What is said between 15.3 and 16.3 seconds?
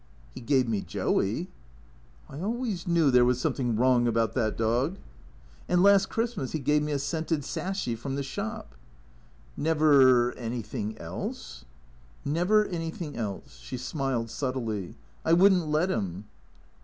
would n't let 'im."